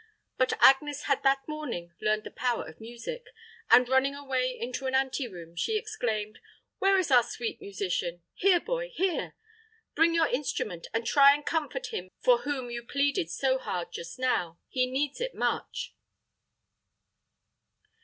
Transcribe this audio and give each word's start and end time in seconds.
But 0.35 0.53
Agnes 0.61 1.03
had 1.03 1.21
that 1.21 1.47
morning 1.47 1.93
learned 2.01 2.23
the 2.23 2.31
power 2.31 2.67
of 2.67 2.81
music, 2.81 3.27
and, 3.69 3.87
running 3.87 4.15
away 4.15 4.49
into 4.59 4.87
an 4.87 4.95
ante 4.95 5.27
room, 5.27 5.55
she 5.55 5.77
exclaimed, 5.77 6.39
"Where 6.79 6.97
is 6.97 7.11
our 7.11 7.21
sweet 7.21 7.61
musician? 7.61 8.23
Here, 8.33 8.59
boy 8.59 8.89
here! 8.95 9.35
Bring 9.93 10.15
your 10.15 10.25
instrument, 10.27 10.87
and 10.91 11.05
try 11.05 11.35
and 11.35 11.45
comfort 11.45 11.93
him 11.93 12.09
for 12.19 12.39
whom 12.39 12.71
you 12.71 12.81
pleaded 12.81 13.29
so 13.29 13.59
hard 13.59 13.91
just 13.91 14.17
now. 14.17 14.57
He 14.69 14.89
needs 14.89 15.21
it 15.21 15.35
much." 15.35 15.93